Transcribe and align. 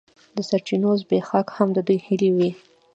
د 0.35 0.37
سرچینو 0.49 0.89
زبېښاک 1.01 1.47
هم 1.57 1.69
د 1.73 1.77
دوی 1.87 1.97
هیلې 2.05 2.29
وې. 2.35 2.49